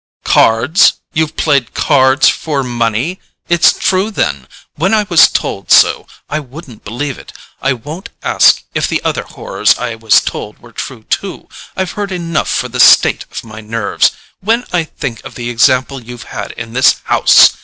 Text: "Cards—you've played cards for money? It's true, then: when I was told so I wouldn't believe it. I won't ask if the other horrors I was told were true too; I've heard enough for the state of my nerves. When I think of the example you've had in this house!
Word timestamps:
"Cards—you've 0.23 1.35
played 1.35 1.75
cards 1.75 2.27
for 2.27 2.63
money? 2.63 3.19
It's 3.47 3.71
true, 3.73 4.09
then: 4.09 4.47
when 4.73 4.95
I 4.95 5.03
was 5.07 5.27
told 5.27 5.69
so 5.69 6.07
I 6.27 6.39
wouldn't 6.39 6.83
believe 6.83 7.19
it. 7.19 7.31
I 7.61 7.73
won't 7.73 8.09
ask 8.23 8.63
if 8.73 8.87
the 8.87 9.03
other 9.03 9.21
horrors 9.21 9.77
I 9.77 9.93
was 9.93 10.19
told 10.19 10.57
were 10.57 10.71
true 10.71 11.03
too; 11.03 11.47
I've 11.77 11.91
heard 11.91 12.11
enough 12.11 12.49
for 12.49 12.67
the 12.67 12.79
state 12.79 13.25
of 13.29 13.43
my 13.43 13.61
nerves. 13.61 14.09
When 14.39 14.65
I 14.73 14.85
think 14.85 15.23
of 15.23 15.35
the 15.35 15.51
example 15.51 16.01
you've 16.03 16.23
had 16.33 16.51
in 16.53 16.73
this 16.73 16.95
house! 17.03 17.51